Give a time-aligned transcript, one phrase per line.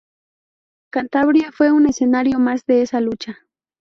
[0.89, 3.37] Cantabria fue un escenario más de esa lucha.